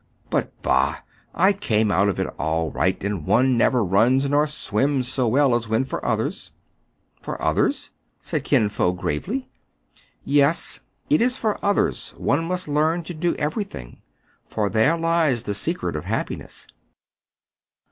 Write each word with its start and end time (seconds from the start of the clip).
But, 0.31 0.51
bah! 0.63 1.01
I 1.35 1.53
came 1.53 1.91
out 1.91 2.09
of 2.09 2.19
it 2.19 2.25
all 2.39 2.71
right; 2.71 2.97
and 3.03 3.23
one 3.23 3.55
never 3.55 3.83
runs 3.85 4.27
nor 4.27 4.47
swims 4.47 5.07
so 5.07 5.27
well 5.27 5.53
as 5.53 5.65
► 5.67 5.69
when 5.69 5.83
for 5.85 6.03
others."" 6.03 6.49
For 7.21 7.39
others!" 7.39 7.91
said 8.23 8.43
Kin 8.43 8.69
Fo 8.69 8.93
gravely." 8.93 9.47
Yes, 10.39 10.79
it 11.11 11.21
is 11.21 11.37
for 11.37 11.63
others 11.63 12.15
one 12.17 12.45
must 12.45 12.67
learn 12.67 13.03
to 13.03 13.13
do 13.13 13.35
every 13.35 13.63
thing; 13.63 14.01
for 14.49 14.71
there 14.71 14.97
lies 14.97 15.43
the 15.43 15.53
secret 15.53 15.95
of 15.95 16.05
happiness." 16.05 16.65